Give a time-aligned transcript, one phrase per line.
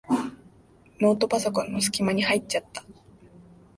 [0.99, 2.83] ノートパソコンのすき間に入っちゃった。